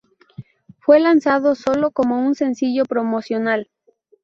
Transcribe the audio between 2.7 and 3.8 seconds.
promocional.